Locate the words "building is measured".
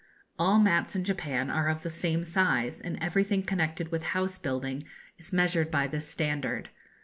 4.39-5.69